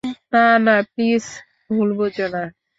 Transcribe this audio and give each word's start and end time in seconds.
না, 0.33 0.45
না, 0.65 0.75
প্লিজ 0.91 1.25
ভুল 1.67 1.89
বুঝো 1.97 2.27
না! 2.33 2.41